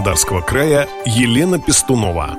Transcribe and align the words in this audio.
Краснодарского 0.00 0.40
края 0.40 0.88
Елена 1.04 1.58
Пестунова. 1.58 2.34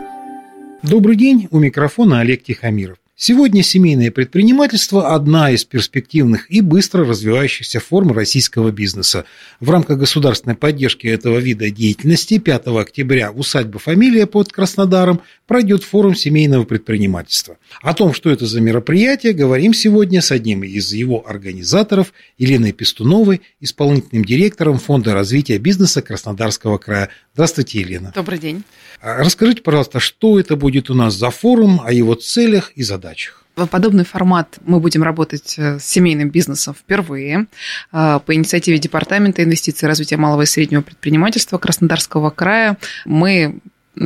Добрый 0.81 1.15
день, 1.15 1.47
у 1.51 1.59
микрофона 1.59 2.21
Олег 2.21 2.43
Тихомиров. 2.43 2.97
Сегодня 3.23 3.61
семейное 3.61 4.09
предпринимательство– 4.09 5.13
одна 5.13 5.51
из 5.51 5.63
перспективных 5.63 6.49
и 6.49 6.59
быстро 6.61 7.05
развивающихся 7.05 7.79
форм 7.79 8.13
российского 8.13 8.71
бизнеса. 8.71 9.25
В 9.59 9.69
рамках 9.69 9.99
государственной 9.99 10.55
поддержки 10.55 11.05
этого 11.05 11.37
вида 11.37 11.69
деятельности 11.69 12.39
5 12.39 12.65
октября 12.79 13.31
в 13.31 13.37
усадьбе 13.37 13.77
«Фамилия» 13.77 14.25
под 14.25 14.51
Краснодаром 14.51 15.21
пройдет 15.45 15.83
форум 15.83 16.15
семейного 16.15 16.63
предпринимательства. 16.63 17.57
О 17.83 17.93
том, 17.93 18.15
что 18.15 18.31
это 18.31 18.47
за 18.47 18.59
мероприятие, 18.59 19.33
говорим 19.33 19.75
сегодня 19.75 20.19
с 20.19 20.31
одним 20.31 20.63
из 20.63 20.91
его 20.91 21.23
организаторов 21.23 22.13
Еленой 22.39 22.71
Пестуновой, 22.71 23.41
исполнительным 23.59 24.25
директором 24.25 24.79
Фонда 24.79 25.13
развития 25.13 25.59
бизнеса 25.59 26.01
Краснодарского 26.01 26.79
края. 26.79 27.09
Здравствуйте, 27.35 27.81
Елена. 27.81 28.11
Добрый 28.15 28.39
день. 28.39 28.63
А 28.99 29.17
расскажите, 29.17 29.61
пожалуйста, 29.61 29.99
что 29.99 30.39
это 30.39 30.55
будет 30.55 30.89
у 30.89 30.95
нас 30.95 31.13
за 31.13 31.29
форум, 31.29 31.81
о 31.85 31.93
его 31.93 32.15
целях 32.15 32.71
и 32.75 32.81
задачах? 32.81 33.10
Задачах. 33.11 33.43
Подобный 33.69 34.05
формат 34.05 34.59
мы 34.65 34.79
будем 34.79 35.03
работать 35.03 35.55
э, 35.57 35.77
с 35.77 35.83
семейным 35.83 36.29
бизнесом 36.29 36.73
впервые 36.73 37.47
э, 37.91 38.19
по 38.25 38.33
инициативе 38.33 38.77
Департамента 38.77 39.43
инвестиций 39.43 39.85
и 39.85 39.89
развития 39.89 40.17
малого 40.17 40.43
и 40.43 40.45
среднего 40.45 40.81
предпринимательства 40.81 41.57
Краснодарского 41.57 42.29
края. 42.29 42.77
Мы 43.05 43.59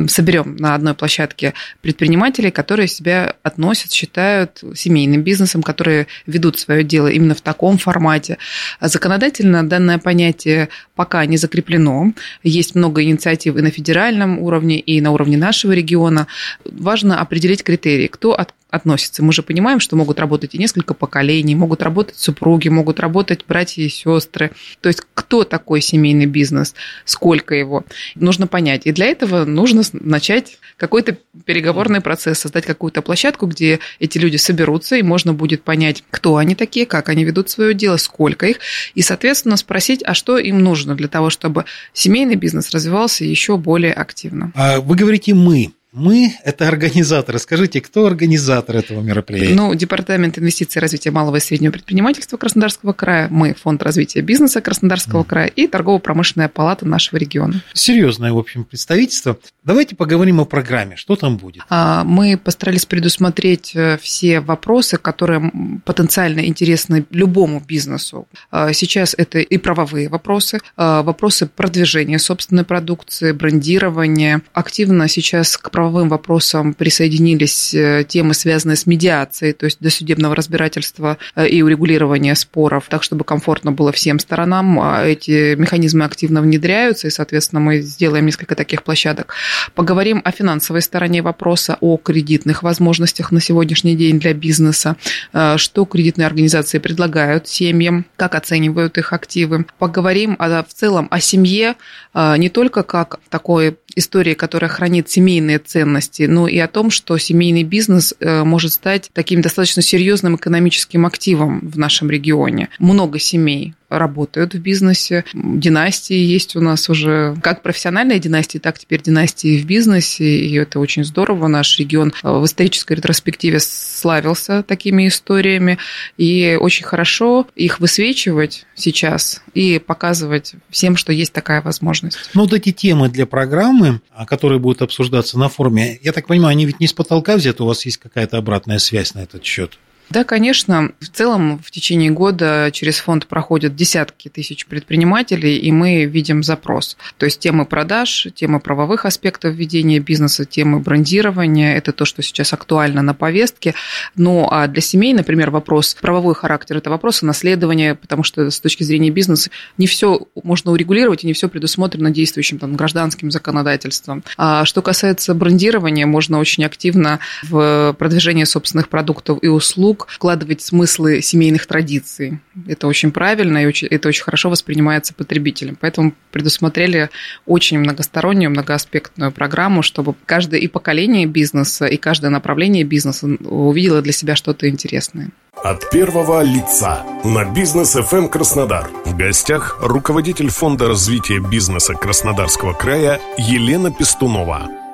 соберем 0.08 0.56
на 0.56 0.74
одной 0.74 0.94
площадке 0.94 1.54
предпринимателей, 1.80 2.50
которые 2.50 2.88
себя 2.88 3.36
относят, 3.44 3.92
считают 3.92 4.62
семейным 4.74 5.22
бизнесом, 5.22 5.62
которые 5.62 6.08
ведут 6.26 6.58
свое 6.58 6.82
дело 6.82 7.06
именно 7.06 7.36
в 7.36 7.40
таком 7.40 7.78
формате. 7.78 8.38
Законодательно 8.80 9.66
данное 9.66 9.98
понятие 9.98 10.70
пока 10.96 11.24
не 11.24 11.36
закреплено. 11.36 12.12
Есть 12.42 12.74
много 12.74 13.02
инициатив 13.04 13.56
и 13.56 13.62
на 13.62 13.70
федеральном 13.70 14.40
уровне, 14.40 14.80
и 14.80 15.00
на 15.00 15.12
уровне 15.12 15.36
нашего 15.36 15.72
региона. 15.72 16.26
Важно 16.64 17.20
определить 17.20 17.62
критерии, 17.62 18.08
кто 18.08 18.34
от 18.34 18.54
относятся. 18.76 19.24
Мы 19.24 19.32
же 19.32 19.42
понимаем, 19.42 19.80
что 19.80 19.96
могут 19.96 20.18
работать 20.18 20.54
и 20.54 20.58
несколько 20.58 20.94
поколений, 20.94 21.54
могут 21.54 21.82
работать 21.82 22.18
супруги, 22.18 22.68
могут 22.68 23.00
работать 23.00 23.44
братья 23.46 23.82
и 23.82 23.88
сестры. 23.88 24.52
То 24.80 24.88
есть 24.88 25.02
кто 25.14 25.44
такой 25.44 25.80
семейный 25.80 26.26
бизнес, 26.26 26.74
сколько 27.04 27.54
его, 27.54 27.84
нужно 28.14 28.46
понять. 28.46 28.82
И 28.86 28.92
для 28.92 29.06
этого 29.06 29.44
нужно 29.44 29.82
начать 29.92 30.58
какой-то 30.76 31.16
переговорный 31.44 32.00
процесс, 32.00 32.38
создать 32.38 32.66
какую-то 32.66 33.02
площадку, 33.02 33.46
где 33.46 33.80
эти 33.98 34.18
люди 34.18 34.36
соберутся, 34.36 34.96
и 34.96 35.02
можно 35.02 35.32
будет 35.32 35.62
понять, 35.62 36.04
кто 36.10 36.36
они 36.36 36.54
такие, 36.54 36.86
как 36.86 37.08
они 37.08 37.24
ведут 37.24 37.50
свое 37.50 37.74
дело, 37.74 37.96
сколько 37.96 38.46
их, 38.46 38.58
и, 38.94 39.02
соответственно, 39.02 39.56
спросить, 39.56 40.02
а 40.04 40.14
что 40.14 40.38
им 40.38 40.60
нужно 40.62 40.94
для 40.94 41.08
того, 41.08 41.30
чтобы 41.30 41.64
семейный 41.92 42.36
бизнес 42.36 42.70
развивался 42.70 43.24
еще 43.24 43.56
более 43.56 43.92
активно. 43.92 44.52
А 44.54 44.80
вы 44.80 44.96
говорите 44.96 45.34
«мы». 45.34 45.72
Мы– 45.96 46.34
это 46.44 46.68
организаторы. 46.68 47.38
Скажите, 47.38 47.80
кто 47.80 48.04
организатор 48.04 48.76
этого 48.76 49.00
мероприятия? 49.00 49.54
Ну, 49.54 49.74
Департамент 49.74 50.38
инвестиций 50.38 50.78
и 50.78 50.82
развития 50.82 51.10
малого 51.10 51.36
и 51.36 51.40
среднего 51.40 51.72
предпринимательства 51.72 52.36
Краснодарского 52.36 52.92
края, 52.92 53.28
мы– 53.30 53.54
Фонд 53.62 53.82
развития 53.82 54.20
бизнеса 54.20 54.60
Краснодарского 54.60 55.22
mm. 55.22 55.26
края 55.26 55.46
и 55.46 55.66
Торгово-промышленная 55.66 56.50
палата 56.50 56.84
нашего 56.84 57.18
региона. 57.18 57.62
Серьезное, 57.72 58.34
в 58.34 58.38
общем, 58.38 58.64
представительство. 58.64 59.38
Давайте 59.64 59.96
поговорим 59.96 60.38
о 60.38 60.44
программе. 60.44 60.96
Что 60.96 61.16
там 61.16 61.38
будет? 61.38 61.62
А, 61.70 62.04
мы 62.04 62.36
постарались 62.36 62.84
предусмотреть 62.84 63.74
э, 63.74 63.96
все 63.96 64.40
вопросы, 64.40 64.98
которые 64.98 65.50
потенциально 65.86 66.44
интересны 66.44 67.06
любому 67.10 67.62
бизнесу. 67.66 68.28
А, 68.50 68.74
сейчас 68.74 69.14
это 69.16 69.38
и 69.38 69.56
правовые 69.56 70.10
вопросы, 70.10 70.60
а, 70.76 71.02
вопросы 71.02 71.46
продвижения 71.46 72.18
собственной 72.18 72.64
продукции, 72.64 73.32
брендирования. 73.32 74.42
Активно 74.52 75.08
сейчас 75.08 75.56
к 75.56 75.70
правовым 75.70 75.85
правовым 75.86 76.08
вопросам 76.08 76.74
присоединились 76.74 77.72
э, 77.72 78.04
темы, 78.08 78.34
связанные 78.34 78.74
с 78.74 78.86
медиацией, 78.86 79.52
то 79.52 79.66
есть 79.66 79.78
досудебного 79.78 80.34
разбирательства 80.34 81.16
э, 81.36 81.46
и 81.46 81.62
урегулирования 81.62 82.34
споров, 82.34 82.86
так, 82.88 83.04
чтобы 83.04 83.22
комфортно 83.22 83.70
было 83.70 83.92
всем 83.92 84.18
сторонам. 84.18 84.80
А 84.80 85.04
эти 85.04 85.54
механизмы 85.54 86.04
активно 86.04 86.42
внедряются, 86.42 87.06
и, 87.06 87.10
соответственно, 87.10 87.60
мы 87.60 87.82
сделаем 87.82 88.26
несколько 88.26 88.56
таких 88.56 88.82
площадок. 88.82 89.34
Поговорим 89.76 90.22
о 90.24 90.32
финансовой 90.32 90.82
стороне 90.82 91.22
вопроса, 91.22 91.78
о 91.80 91.98
кредитных 91.98 92.64
возможностях 92.64 93.30
на 93.30 93.40
сегодняшний 93.40 93.94
день 93.94 94.18
для 94.18 94.34
бизнеса, 94.34 94.96
э, 95.32 95.56
что 95.56 95.84
кредитные 95.84 96.26
организации 96.26 96.78
предлагают 96.78 97.46
семьям, 97.46 98.06
как 98.16 98.34
оценивают 98.34 98.98
их 98.98 99.12
активы. 99.12 99.66
Поговорим 99.78 100.34
о, 100.40 100.64
в 100.64 100.74
целом 100.74 101.06
о 101.12 101.20
семье 101.20 101.76
не 102.14 102.48
только 102.48 102.82
как 102.82 103.20
такой 103.28 103.76
истории, 103.96 104.34
которая 104.34 104.70
хранит 104.70 105.10
семейные 105.10 105.58
ценности, 105.58 106.24
но 106.24 106.46
и 106.46 106.58
о 106.58 106.68
том, 106.68 106.90
что 106.90 107.18
семейный 107.18 107.64
бизнес 107.64 108.14
э, 108.20 108.44
может 108.44 108.74
стать 108.74 109.10
таким 109.12 109.40
достаточно 109.40 109.82
серьезным 109.82 110.36
экономическим 110.36 111.06
активом 111.06 111.60
в 111.60 111.78
нашем 111.78 112.10
регионе. 112.10 112.68
Много 112.78 113.18
семей 113.18 113.74
работают 113.88 114.54
в 114.54 114.58
бизнесе. 114.58 115.24
Династии 115.34 116.16
есть 116.16 116.56
у 116.56 116.60
нас 116.60 116.88
уже 116.88 117.36
как 117.42 117.62
профессиональные 117.62 118.18
династии, 118.18 118.58
так 118.58 118.78
теперь 118.78 119.02
династии 119.02 119.58
в 119.60 119.66
бизнесе, 119.66 120.24
и 120.24 120.54
это 120.56 120.80
очень 120.80 121.04
здорово. 121.04 121.46
Наш 121.46 121.78
регион 121.78 122.12
в 122.22 122.44
исторической 122.44 122.94
ретроспективе 122.94 123.60
славился 123.60 124.62
такими 124.62 125.08
историями, 125.08 125.78
и 126.16 126.56
очень 126.60 126.84
хорошо 126.84 127.46
их 127.54 127.80
высвечивать 127.80 128.66
сейчас 128.74 129.42
и 129.54 129.78
показывать 129.78 130.54
всем, 130.70 130.96
что 130.96 131.12
есть 131.12 131.32
такая 131.32 131.62
возможность. 131.62 132.18
Ну, 132.34 132.42
вот 132.42 132.52
эти 132.52 132.72
темы 132.72 133.08
для 133.08 133.26
программы, 133.26 134.00
которые 134.26 134.58
будут 134.58 134.82
обсуждаться 134.82 135.38
на 135.38 135.48
форуме, 135.48 135.98
я 136.02 136.12
так 136.12 136.26
понимаю, 136.26 136.52
они 136.52 136.66
ведь 136.66 136.80
не 136.80 136.86
с 136.86 136.92
потолка 136.92 137.36
взяты, 137.36 137.62
у 137.62 137.66
вас 137.66 137.84
есть 137.84 137.98
какая-то 137.98 138.36
обратная 138.38 138.78
связь 138.78 139.14
на 139.14 139.20
этот 139.20 139.44
счет? 139.44 139.78
Да, 140.10 140.22
конечно. 140.24 140.92
В 141.00 141.08
целом 141.08 141.60
в 141.64 141.70
течение 141.70 142.10
года 142.10 142.70
через 142.72 142.98
фонд 142.98 143.26
проходят 143.26 143.74
десятки 143.74 144.28
тысяч 144.28 144.66
предпринимателей, 144.66 145.56
и 145.56 145.72
мы 145.72 146.04
видим 146.04 146.42
запрос. 146.42 146.96
То 147.18 147.26
есть 147.26 147.40
темы 147.40 147.66
продаж, 147.66 148.28
темы 148.34 148.60
правовых 148.60 149.04
аспектов 149.04 149.54
ведения 149.54 149.98
бизнеса, 149.98 150.44
темы 150.44 150.78
брендирования– 150.78 151.76
это 151.76 151.92
то, 151.92 152.04
что 152.04 152.22
сейчас 152.22 152.52
актуально 152.52 153.02
на 153.02 153.14
повестке. 153.14 153.74
Ну, 154.14 154.48
а 154.50 154.68
для 154.68 154.80
семей, 154.80 155.12
например, 155.12 155.50
вопрос 155.50 155.96
правовой 156.00 156.34
характер– 156.34 156.76
это 156.78 156.88
вопросы 156.88 157.26
наследования, 157.26 157.96
потому 157.96 158.22
что 158.22 158.50
с 158.50 158.60
точки 158.60 158.84
зрения 158.84 159.10
бизнеса 159.10 159.50
не 159.76 159.86
все 159.86 160.28
можно 160.42 160.70
урегулировать, 160.70 161.24
и 161.24 161.26
не 161.26 161.32
все 161.32 161.48
предусмотрено 161.48 162.10
действующим 162.10 162.58
там, 162.58 162.76
гражданским 162.76 163.30
законодательством. 163.32 164.22
А 164.36 164.64
что 164.64 164.82
касается 164.82 165.34
брендирования, 165.34 166.06
можно 166.06 166.38
очень 166.38 166.64
активно 166.64 167.18
в 167.42 167.94
продвижение 167.98 168.46
собственных 168.46 168.88
продуктов 168.88 169.38
и 169.42 169.48
услуг 169.48 169.95
услуг 169.96 170.06
вкладывать 170.08 170.62
смыслы 170.62 171.22
семейных 171.22 171.66
традиций. 171.66 172.40
Это 172.68 172.86
очень 172.86 173.10
правильно, 173.10 173.58
и 173.62 173.66
очень, 173.66 173.88
это 173.88 174.08
очень 174.08 174.24
хорошо 174.24 174.50
воспринимается 174.50 175.14
потребителем. 175.14 175.76
Поэтому 175.80 176.12
предусмотрели 176.32 177.10
очень 177.46 177.78
многостороннюю, 177.78 178.50
многоаспектную 178.50 179.32
программу, 179.32 179.82
чтобы 179.82 180.14
каждое 180.26 180.60
и 180.60 180.68
поколение 180.68 181.26
бизнеса, 181.26 181.86
и 181.86 181.96
каждое 181.96 182.30
направление 182.30 182.84
бизнеса 182.84 183.26
увидело 183.26 184.02
для 184.02 184.12
себя 184.12 184.36
что-то 184.36 184.68
интересное. 184.68 185.30
От 185.64 185.90
первого 185.90 186.42
лица 186.42 187.02
на 187.24 187.44
бизнес 187.44 187.96
FM 187.96 188.28
Краснодар. 188.28 188.90
В 189.06 189.16
гостях 189.16 189.78
руководитель 189.80 190.50
Фонда 190.50 190.88
развития 190.88 191.40
бизнеса 191.40 191.94
Краснодарского 191.94 192.74
края 192.74 193.20
Елена 193.38 193.90
Пестунова. 193.90 194.85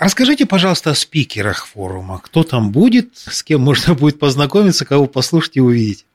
Расскажите, 0.00 0.46
пожалуйста, 0.46 0.92
о 0.92 0.94
спикерах 0.94 1.66
форума. 1.66 2.20
Кто 2.24 2.42
там 2.42 2.72
будет, 2.72 3.18
с 3.18 3.42
кем 3.42 3.60
можно 3.60 3.94
будет 3.94 4.18
познакомиться, 4.18 4.86
кого 4.86 5.04
послушать 5.04 5.58
и 5.58 5.60
увидеть? 5.60 6.06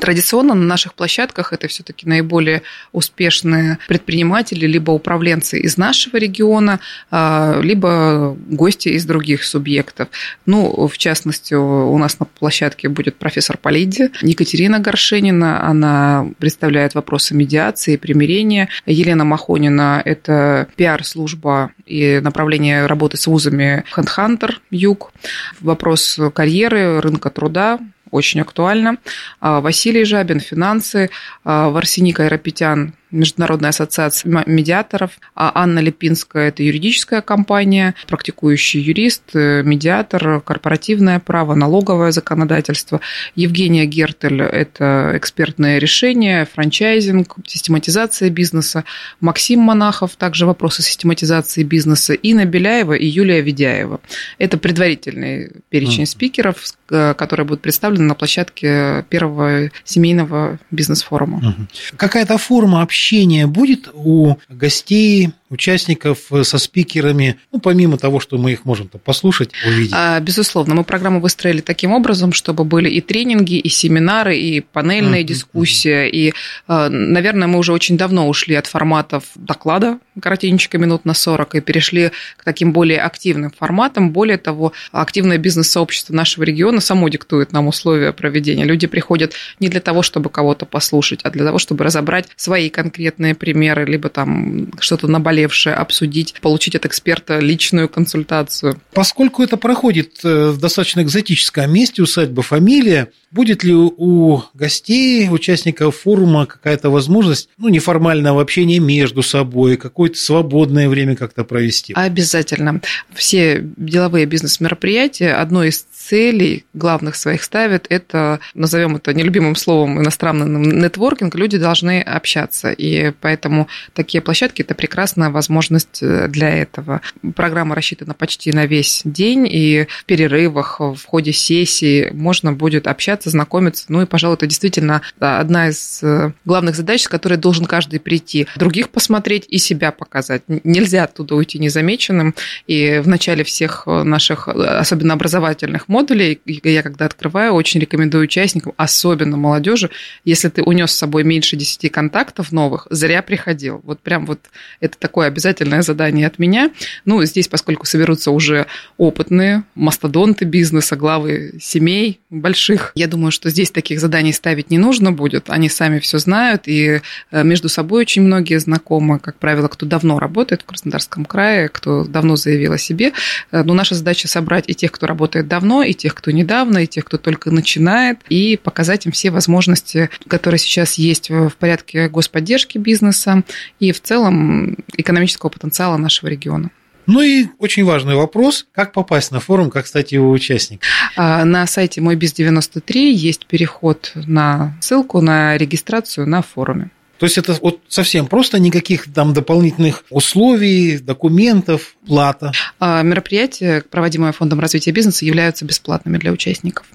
Традиционно 0.00 0.54
на 0.54 0.64
наших 0.64 0.94
площадках 0.94 1.52
это 1.52 1.68
все-таки 1.68 2.08
наиболее 2.08 2.62
успешные 2.92 3.78
предприниматели, 3.88 4.66
либо 4.66 4.90
управленцы 4.90 5.58
из 5.58 5.76
нашего 5.76 6.16
региона, 6.16 6.80
а, 7.10 7.60
либо 7.60 8.36
гости 8.48 8.88
из 8.88 9.04
других 9.04 9.44
субъектов. 9.44 10.08
Ну, 10.46 10.86
в 10.88 10.98
частности, 10.98 11.54
у 11.54 11.96
нас 11.98 12.18
на 12.20 12.26
площадке 12.26 12.88
будет 12.88 13.16
профессор 13.16 13.58
Полиди, 13.58 14.10
Екатерина 14.22 14.78
Горшенина, 14.78 15.66
она 15.66 16.26
представляет 16.38 16.94
вопросы 16.94 17.34
медиации 17.34 17.96
примирения. 17.96 18.68
Елена 18.86 19.24
Махонина– 19.24 20.00
это 20.04 20.68
пиар-служба 20.76 21.72
и 21.86 22.20
направление 22.20 22.86
работы 22.86 23.16
с 23.16 23.26
вузами 23.26 23.84
HandHunter, 23.94 24.54
Юг. 24.70 25.12
Вопрос 25.60 26.18
карьеры, 26.34 27.00
рынка 27.00 27.30
труда, 27.30 27.78
очень 28.12 28.40
актуально. 28.40 28.98
А, 29.40 29.60
Василий 29.60 30.04
Жабин, 30.04 30.38
финансы, 30.38 31.10
а, 31.42 31.70
Варсеник 31.70 32.20
Айропетян, 32.20 32.94
Международная 33.12 33.70
ассоциация 33.70 34.44
медиаторов, 34.46 35.12
а 35.34 35.52
Анна 35.54 35.80
Липинская– 35.80 36.48
это 36.48 36.62
юридическая 36.62 37.20
компания, 37.20 37.94
практикующий 38.08 38.80
юрист, 38.80 39.22
э, 39.34 39.62
медиатор, 39.62 40.40
корпоративное 40.40 41.20
право, 41.20 41.54
налоговое 41.54 42.10
законодательство. 42.10 43.00
Евгения 43.34 43.84
Гертель– 43.84 44.40
это 44.42 45.12
экспертное 45.14 45.78
решение, 45.78 46.46
франчайзинг, 46.46 47.36
систематизация 47.46 48.30
бизнеса. 48.30 48.84
Максим 49.20 49.60
Монахов– 49.60 50.16
также 50.16 50.46
вопросы 50.46 50.82
систематизации 50.82 51.62
бизнеса. 51.64 52.14
Инна 52.14 52.46
Беляева 52.46 52.94
и 52.94 53.06
Юлия 53.06 53.42
Ведяева. 53.42 54.00
Это 54.38 54.56
предварительный 54.56 55.50
перечень 55.68 56.06
спикеров, 56.06 56.56
э, 56.90 57.12
которые 57.12 57.46
будут 57.46 57.60
представлены 57.60 58.04
на 58.04 58.14
площадке 58.14 59.04
первого 59.10 59.70
семейного 59.84 60.58
бизнес-форума. 60.70 61.66
Какая-то 61.96 62.38
форма 62.38 62.80
общения 62.80 63.01
общение 63.02 63.48
будет 63.48 63.90
у 63.92 64.36
гостей, 64.48 65.32
участников 65.52 66.18
со 66.42 66.58
спикерами, 66.58 67.38
ну, 67.52 67.60
помимо 67.60 67.98
того, 67.98 68.20
что 68.20 68.38
мы 68.38 68.52
их 68.52 68.64
можем 68.64 68.88
послушать, 68.88 69.50
увидеть? 69.66 69.92
А, 69.94 70.20
безусловно, 70.20 70.74
мы 70.74 70.84
программу 70.84 71.20
выстроили 71.20 71.60
таким 71.60 71.92
образом, 71.92 72.32
чтобы 72.32 72.64
были 72.64 72.88
и 72.88 73.00
тренинги, 73.00 73.58
и 73.58 73.68
семинары, 73.68 74.36
и 74.36 74.60
панельная 74.60 75.20
mm-hmm. 75.20 75.24
дискуссия, 75.24 76.08
и, 76.08 76.32
а, 76.66 76.88
наверное, 76.88 77.48
мы 77.48 77.58
уже 77.58 77.72
очень 77.72 77.96
давно 77.96 78.28
ушли 78.28 78.54
от 78.54 78.66
форматов 78.66 79.24
доклада, 79.34 79.98
коротенечко 80.20 80.78
минут 80.78 81.04
на 81.04 81.14
40, 81.14 81.56
и 81.56 81.60
перешли 81.60 82.10
к 82.36 82.44
таким 82.44 82.72
более 82.72 83.00
активным 83.00 83.50
форматам. 83.50 84.10
Более 84.10 84.38
того, 84.38 84.72
активное 84.90 85.38
бизнес-сообщество 85.38 86.14
нашего 86.14 86.44
региона 86.44 86.80
само 86.80 87.08
диктует 87.08 87.52
нам 87.52 87.68
условия 87.68 88.12
проведения. 88.12 88.64
Люди 88.64 88.86
приходят 88.86 89.32
не 89.60 89.68
для 89.68 89.80
того, 89.80 90.02
чтобы 90.02 90.30
кого-то 90.30 90.66
послушать, 90.66 91.20
а 91.22 91.30
для 91.30 91.44
того, 91.44 91.58
чтобы 91.58 91.84
разобрать 91.84 92.26
свои 92.36 92.68
конкретные 92.68 93.02
конкретные 93.02 93.34
примеры, 93.34 93.84
либо 93.84 94.08
там 94.08 94.68
что-то 94.80 95.08
наболевшее 95.08 95.41
обсудить, 95.44 96.34
получить 96.40 96.74
от 96.74 96.86
эксперта 96.86 97.38
личную 97.38 97.88
консультацию. 97.88 98.80
Поскольку 98.92 99.42
это 99.42 99.56
проходит 99.56 100.20
э, 100.24 100.50
в 100.50 100.58
достаточно 100.58 101.02
экзотическом 101.02 101.72
месте, 101.72 102.02
усадьба 102.02 102.42
«Фамилия», 102.42 103.10
будет 103.32 103.64
ли 103.64 103.74
у 103.74 104.42
гостей, 104.54 105.28
участников 105.30 105.96
форума 105.96 106.46
какая-то 106.46 106.90
возможность 106.90 107.48
ну, 107.56 107.68
неформального 107.68 108.42
общения 108.42 108.78
между 108.78 109.22
собой, 109.22 109.76
какое-то 109.76 110.18
свободное 110.18 110.88
время 110.88 111.16
как-то 111.16 111.44
провести? 111.44 111.94
Обязательно. 111.94 112.80
Все 113.12 113.64
деловые 113.76 114.26
бизнес-мероприятия, 114.26 115.32
одно 115.34 115.64
из 115.64 115.82
целей 115.82 116.64
главных 116.74 117.16
своих 117.16 117.42
ставят, 117.42 117.86
это, 117.88 118.40
назовем 118.54 118.96
это 118.96 119.14
нелюбимым 119.14 119.56
словом, 119.56 120.00
иностранным 120.00 120.62
нетворкинг, 120.62 121.34
люди 121.34 121.56
должны 121.56 122.00
общаться. 122.02 122.70
И 122.70 123.12
поэтому 123.20 123.68
такие 123.94 124.20
площадки– 124.20 124.62
это 124.62 124.74
прекрасная 124.74 125.30
возможность 125.30 126.02
э, 126.02 126.28
для 126.28 126.50
этого. 126.50 127.00
Программа 127.34 127.74
рассчитана 127.74 128.14
почти 128.14 128.52
на 128.52 128.66
весь 128.66 129.02
день, 129.04 129.46
и 129.50 129.86
в 129.88 130.04
перерывах, 130.04 130.80
в 130.80 131.04
ходе 131.06 131.32
сессии 131.32 132.10
можно 132.12 132.52
будет 132.52 132.86
общаться, 132.86 133.21
знакомиться. 133.30 133.86
Ну 133.88 134.02
и, 134.02 134.06
пожалуй, 134.06 134.36
это 134.36 134.46
действительно 134.46 135.02
одна 135.18 135.68
из 135.68 136.00
э, 136.02 136.32
главных 136.44 136.76
задач, 136.76 137.02
с 137.02 137.08
которой 137.08 137.36
должен 137.36 137.66
каждый 137.66 138.00
прийти. 138.00 138.46
Других 138.56 138.90
посмотреть 138.90 139.46
и 139.48 139.58
себя 139.58 139.92
показать. 139.92 140.42
Нельзя 140.48 141.04
оттуда 141.04 141.34
уйти 141.34 141.58
незамеченным. 141.58 142.34
И 142.66 142.98
в 142.98 143.08
начале 143.08 143.44
всех 143.44 143.86
наших, 143.86 144.48
особенно 144.48 145.14
образовательных 145.14 145.88
модулей, 145.88 146.40
я 146.44 146.82
когда 146.82 147.06
открываю, 147.06 147.52
очень 147.52 147.80
рекомендую 147.80 148.24
участникам, 148.24 148.72
особенно 148.76 149.36
молодежи, 149.36 149.90
если 150.24 150.48
ты 150.48 150.62
унес 150.62 150.92
с 150.92 150.96
собой 150.96 151.24
меньше 151.24 151.56
10 151.56 151.90
контактов 151.90 152.52
новых, 152.52 152.86
зря 152.90 153.22
приходил. 153.22 153.80
Вот 153.84 154.00
прям 154.00 154.26
вот 154.26 154.40
это 154.80 154.98
такое 154.98 155.28
обязательное 155.28 155.82
задание 155.82 156.26
от 156.26 156.38
меня. 156.38 156.70
Ну, 157.04 157.22
здесь, 157.24 157.48
поскольку 157.48 157.86
соберутся 157.86 158.30
уже 158.30 158.66
опытные 158.96 159.64
мастодонты 159.74 160.44
бизнеса, 160.44 160.96
главы 160.96 161.54
семей 161.60 162.20
больших, 162.30 162.92
я 162.94 163.06
думаю, 163.12 163.30
что 163.30 163.50
здесь 163.50 163.70
таких 163.70 164.00
заданий 164.00 164.32
ставить 164.32 164.70
не 164.70 164.78
нужно 164.78 165.12
будет. 165.12 165.50
Они 165.50 165.68
сами 165.68 165.98
все 165.98 166.18
знают, 166.18 166.62
и 166.66 167.00
э, 167.30 167.44
между 167.44 167.68
собой 167.68 168.00
очень 168.02 168.22
многие 168.22 168.58
знакомы, 168.58 169.18
как 169.18 169.36
правило, 169.36 169.68
кто 169.68 169.84
давно 169.84 170.18
работает 170.18 170.62
в 170.62 170.64
Краснодарском 170.64 171.26
крае, 171.26 171.68
кто 171.68 172.04
давно 172.04 172.36
заявил 172.36 172.72
о 172.72 172.78
себе. 172.78 173.12
Э, 173.50 173.62
но 173.62 173.74
наша 173.74 173.94
задача 173.94 174.28
собрать 174.28 174.64
и 174.68 174.74
тех, 174.74 174.90
кто 174.92 175.06
работает 175.06 175.46
давно, 175.46 175.82
и 175.82 175.92
тех, 175.92 176.14
кто 176.14 176.30
недавно, 176.30 176.78
и 176.78 176.86
тех, 176.86 177.04
кто 177.04 177.18
только 177.18 177.50
начинает, 177.50 178.18
и 178.30 178.56
показать 178.56 179.04
им 179.06 179.12
все 179.12 179.30
возможности, 179.30 180.08
которые 180.26 180.58
сейчас 180.58 180.94
есть 180.94 181.28
в 181.28 181.52
порядке 181.58 182.08
господдержки 182.08 182.78
бизнеса 182.78 183.42
и 183.78 183.92
в 183.92 184.00
целом 184.00 184.76
экономического 184.96 185.50
потенциала 185.50 185.98
нашего 185.98 186.30
региона. 186.30 186.70
Ну 187.06 187.20
и 187.20 187.46
очень 187.58 187.84
важный 187.84 188.14
вопрос, 188.14 188.66
как 188.72 188.92
попасть 188.92 189.30
на 189.32 189.40
форум, 189.40 189.70
как 189.70 189.86
стать 189.86 190.12
его 190.12 190.30
участником? 190.30 190.86
А, 191.16 191.44
на 191.44 191.66
сайте 191.66 192.00
мой 192.00 192.16
биз 192.16 192.32
93 192.32 193.12
есть 193.12 193.46
переход 193.46 194.12
на 194.14 194.76
ссылку 194.80 195.20
на 195.20 195.56
регистрацию 195.56 196.26
на 196.26 196.42
форуме. 196.42 196.90
То 197.18 197.26
есть 197.26 197.38
это 197.38 197.56
вот 197.62 197.78
совсем 197.86 198.26
просто, 198.26 198.58
никаких 198.58 199.12
там 199.12 199.32
дополнительных 199.32 200.02
условий, 200.10 200.98
документов, 200.98 201.94
плата. 202.04 202.50
А, 202.80 203.02
мероприятия, 203.02 203.84
проводимые 203.88 204.32
Фондом 204.32 204.58
развития 204.58 204.90
бизнеса, 204.90 205.24
являются 205.24 205.64
бесплатными 205.64 206.18
для 206.18 206.32
участников. 206.32 206.86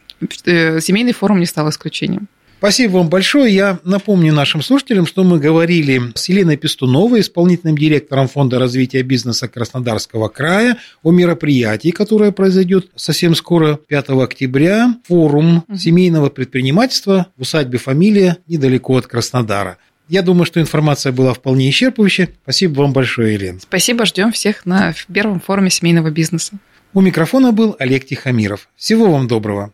Э, 0.45 0.81
семейный 0.81 1.13
форум 1.13 1.39
не 1.39 1.45
стал 1.45 1.69
исключением. 1.69 2.27
Спасибо 2.57 2.94
вам 2.98 3.09
большое. 3.09 3.54
Я 3.54 3.80
напомню 3.83 4.33
нашим 4.33 4.63
слушателям, 4.63 5.06
что 5.06 5.24
мы 5.24 5.39
говорили 5.39 6.01
с 6.15 6.27
Еленой 6.27 6.57
Пестуновой, 6.57 7.19
исполнительным 7.19 7.77
директором 7.77 8.27
Фонда 8.27 8.57
развития 8.57 9.04
бизнеса 9.04 9.48
Краснодарского 9.48 10.27
края, 10.27 10.77
о 11.04 11.12
мероприятии, 11.12 11.89
которое 11.92 12.31
произойдет 12.31 12.88
совсем 12.95 13.36
скоро, 13.36 13.75
5 13.75 14.09
октября, 14.09 14.95
форум 15.07 15.65
семейного 15.77 16.30
предпринимательства 16.30 17.27
в 17.38 17.42
усадьбе 17.42 17.77
«Фамилия» 17.77 18.38
недалеко 18.48 18.98
от 18.98 19.06
Краснодара. 19.06 19.77
Я 20.09 20.24
думаю, 20.24 20.45
что 20.45 20.59
информация 20.59 21.12
была 21.12 21.36
вполне 21.36 21.69
исчерпывающая. 21.69 22.30
Спасибо 22.42 22.81
вам 22.81 22.92
большое, 22.92 23.36
Елена. 23.36 23.59
Спасибо, 23.59 24.06
ждем 24.06 24.31
всех 24.31 24.65
на 24.65 24.95
первом 25.13 25.39
форуме 25.42 25.69
семейного 25.69 26.09
бизнеса. 26.09 26.54
У 26.94 27.02
микрофона 27.02 27.52
был 27.52 27.76
Олег 27.78 28.06
Тихомиров. 28.06 28.68
Всего 28.76 29.11
вам 29.11 29.28
доброго. 29.28 29.73